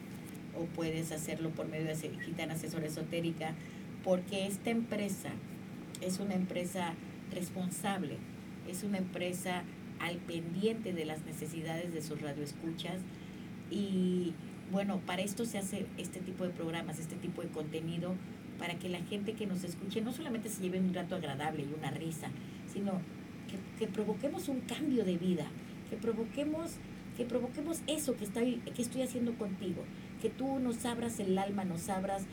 [0.59, 3.53] o puedes hacerlo por medio de Gitana Asesora Esotérica,
[4.03, 5.29] porque esta empresa
[6.01, 6.93] es una empresa
[7.33, 8.17] responsable,
[8.69, 9.63] es una empresa
[9.99, 12.99] al pendiente de las necesidades de sus radioescuchas.
[13.69, 14.33] Y
[14.71, 18.15] bueno, para esto se hace este tipo de programas, este tipo de contenido,
[18.57, 21.73] para que la gente que nos escuche no solamente se lleve un rato agradable y
[21.77, 22.27] una risa,
[22.71, 22.93] sino
[23.49, 25.45] que, que provoquemos un cambio de vida,
[25.89, 26.71] que provoquemos,
[27.17, 29.83] que provoquemos eso que estoy, que estoy haciendo contigo,
[30.21, 32.23] que tú nos abras el alma, nos abras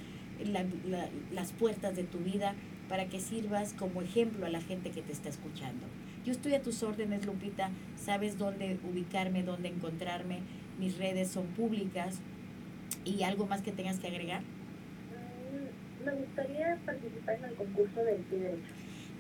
[0.45, 2.55] la, la, las puertas de tu vida
[2.89, 5.87] para que sirvas como ejemplo a la gente que te está escuchando.
[6.25, 10.41] Yo estoy a tus órdenes, Lupita, sabes dónde ubicarme, dónde encontrarme,
[10.79, 12.19] mis redes son públicas
[13.05, 14.43] y algo más que tengas que agregar.
[14.43, 18.63] Mm, me gustaría participar en el concurso del pie derecho.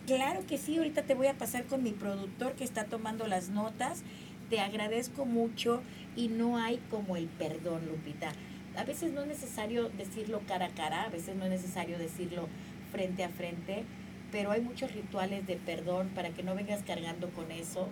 [0.06, 3.50] Claro que sí, ahorita te voy a pasar con mi productor que está tomando las
[3.50, 4.02] notas.
[4.48, 5.82] Te agradezco mucho
[6.16, 8.32] y no hay como el perdón, Lupita.
[8.76, 12.48] A veces no es necesario decirlo cara a cara, a veces no es necesario decirlo
[12.90, 13.84] frente a frente,
[14.30, 17.88] pero hay muchos rituales de perdón para que no vengas cargando con eso.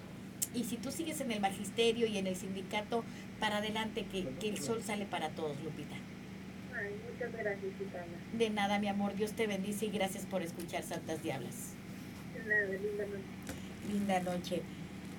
[0.55, 3.05] Y si tú sigues en el magisterio y en el sindicato,
[3.41, 5.97] para adelante, que, que el sol sale para todos, Lupita.
[6.75, 8.07] Ay, muchas gracias, Susana.
[8.33, 11.73] De nada, mi amor, Dios te bendice y gracias por escuchar Santas Diablas.
[12.35, 13.93] De nada, linda noche.
[13.93, 14.63] Linda noche.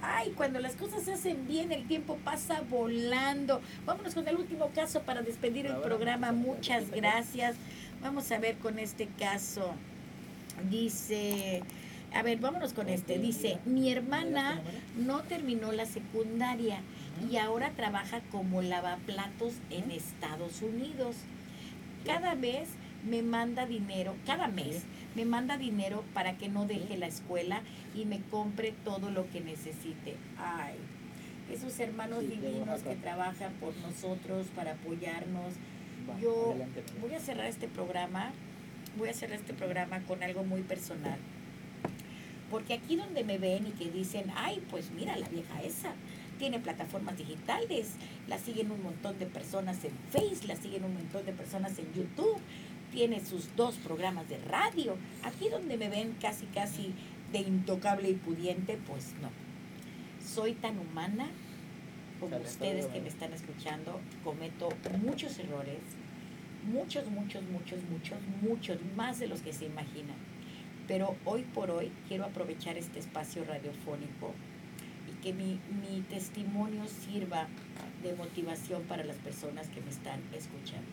[0.01, 3.61] Ay, cuando las cosas se hacen bien, el tiempo pasa volando.
[3.85, 6.31] Vámonos con el último caso para despedir el programa.
[6.31, 7.55] Muchas gracias.
[8.01, 9.73] Vamos a ver con este caso.
[10.69, 11.63] Dice,
[12.13, 13.17] a ver, vámonos con este.
[13.17, 14.61] Dice, mi hermana
[14.97, 16.81] no terminó la secundaria
[17.29, 21.15] y ahora trabaja como lavaplatos en Estados Unidos.
[22.05, 22.69] Cada vez
[23.07, 24.83] me manda dinero, cada mes
[25.15, 27.61] me manda dinero para que no deje la escuela
[27.95, 30.15] y me compre todo lo que necesite.
[30.37, 30.75] Ay,
[31.51, 35.53] esos hermanos divinos que trabajan por nosotros para apoyarnos.
[36.21, 36.55] Yo
[37.01, 38.31] voy a cerrar este programa,
[38.97, 41.19] voy a cerrar este programa con algo muy personal.
[42.49, 45.93] Porque aquí donde me ven y que dicen, ay, pues mira la vieja esa,
[46.39, 47.91] tiene plataformas digitales,
[48.27, 51.93] la siguen un montón de personas en Face, la siguen un montón de personas en
[51.93, 52.37] YouTube,
[52.91, 54.95] tiene sus dos programas de radio.
[55.23, 56.93] Aquí donde me ven casi, casi
[57.33, 59.29] de intocable y pudiente, pues no.
[60.25, 61.27] Soy tan humana
[62.19, 64.69] como ustedes que me están escuchando, cometo
[65.03, 65.79] muchos errores,
[66.71, 70.17] muchos, muchos, muchos, muchos, muchos, más de los que se imaginan.
[70.87, 74.33] Pero hoy por hoy quiero aprovechar este espacio radiofónico
[75.09, 77.47] y que mi, mi testimonio sirva
[78.03, 80.89] de motivación para las personas que me están escuchando.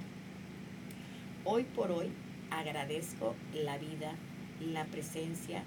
[1.45, 2.11] Hoy por hoy
[2.51, 4.15] agradezco la vida,
[4.61, 5.63] la presencia,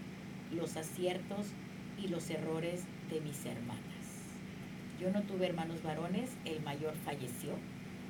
[0.51, 1.47] los aciertos
[2.01, 3.86] y los errores de mis hermanas.
[4.99, 7.51] Yo no tuve hermanos varones, el mayor falleció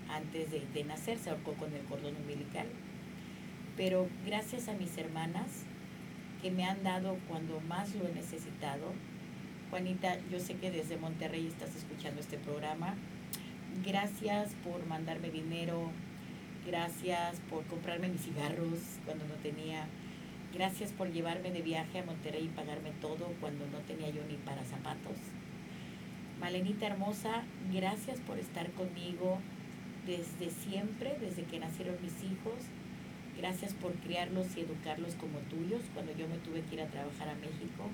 [0.10, 2.68] antes de, nacer, se ahorcó con el cordón umbilical.
[3.76, 5.66] Pero gracias a mis hermanas
[6.42, 8.94] que me han dado cuando más lo he necesitado,
[9.70, 12.96] Juanita, yo sé que desde Monterrey estás escuchando este programa.
[13.86, 15.92] Gracias por mandarme dinero,
[16.66, 19.88] gracias por comprarme mis cigarros cuando no tenía,
[20.54, 24.38] gracias por llevarme de viaje a Monterrey y pagarme todo cuando no tenía yo ni
[24.38, 25.18] para zapatos.
[26.40, 29.40] Malenita hermosa, gracias por estar conmigo
[30.06, 32.54] desde siempre, desde que nacieron mis hijos.
[33.36, 37.30] Gracias por criarlos y educarlos como tuyos cuando yo me tuve que ir a trabajar
[37.30, 37.90] a México.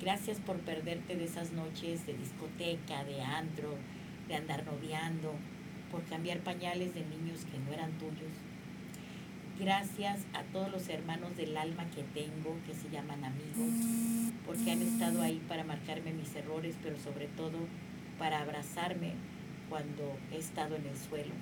[0.00, 3.74] Gracias por perderte de esas noches de discoteca, de antro,
[4.28, 5.34] de andar noviando,
[5.90, 8.47] por cambiar pañales de niños que no eran tuyos.
[9.58, 14.82] Gracias a todos los hermanos del alma que tengo, que se llaman amigos, porque han
[14.82, 17.58] estado ahí para marcarme mis errores, pero sobre todo
[18.20, 19.14] para abrazarme
[19.68, 21.34] cuando he estado en el suelo.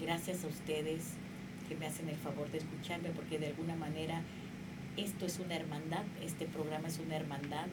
[0.00, 1.02] Gracias a ustedes
[1.68, 4.22] que me hacen el favor de escucharme, porque de alguna manera
[4.96, 7.66] esto es una hermandad, este programa es una hermandad,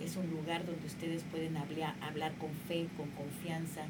[0.00, 3.82] es un lugar donde ustedes pueden hablar, hablar con fe, con confianza,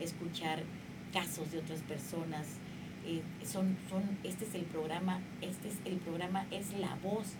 [0.00, 0.64] escuchar
[1.12, 2.58] casos de otras personas.
[3.06, 7.34] Eh, son, son, este es el programa, este es el programa, es la voz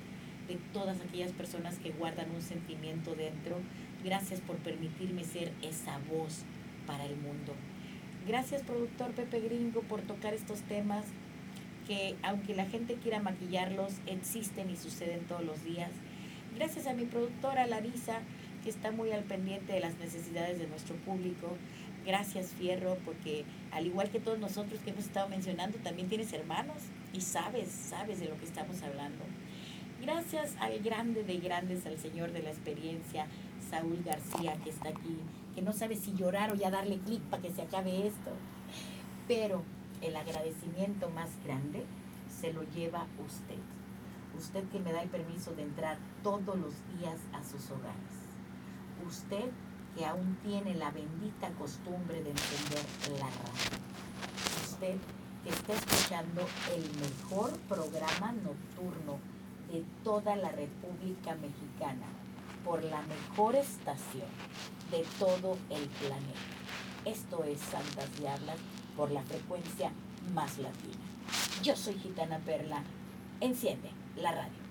[0.47, 3.57] de todas aquellas personas que guardan un sentimiento dentro.
[4.05, 6.45] Gracias por permitirme ser esa voz
[6.87, 7.55] para el mundo.
[8.27, 11.05] Gracias, productor Pepe Gringo, por tocar estos temas
[11.87, 15.91] que, aunque la gente quiera maquillarlos, existen y suceden todos los días.
[16.57, 18.21] Gracias a mi productora Larisa,
[18.65, 21.57] que está muy al pendiente de las necesidades de nuestro público.
[22.07, 26.77] Gracias, Fierro, porque al igual que todos nosotros que hemos estado mencionando, también tienes hermanos
[27.13, 29.25] y sabes, sabes de lo que estamos hablando.
[30.01, 33.27] Gracias al grande de grandes, al Señor de la experiencia,
[33.69, 35.19] Saúl García que está aquí,
[35.57, 38.31] que no sabe si llorar o ya darle clic para que se acabe esto.
[39.27, 39.65] Pero
[40.01, 41.85] el agradecimiento más grande
[42.41, 43.59] se lo lleva usted.
[44.39, 48.15] Usted que me da el permiso de entrar todos los días a sus hogares.
[49.05, 49.51] Usted
[49.97, 52.85] que aún tiene la bendita costumbre de encender
[53.19, 53.79] la radio.
[54.65, 54.97] Usted
[55.43, 59.19] que está escuchando el mejor programa nocturno
[59.73, 62.07] de toda la República Mexicana
[62.65, 64.29] por la mejor estación
[64.91, 66.57] de todo el planeta.
[67.05, 68.59] Esto es Santas Diablas
[68.97, 69.93] por la frecuencia
[70.35, 71.05] más latina.
[71.63, 72.83] Yo soy Gitana Perla.
[73.41, 74.67] Enciende la radio.